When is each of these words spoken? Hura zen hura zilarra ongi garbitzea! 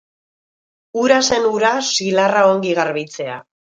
Hura 1.03 1.21
zen 1.31 1.47
hura 1.51 1.75
zilarra 1.93 2.47
ongi 2.57 2.77
garbitzea! 2.85 3.43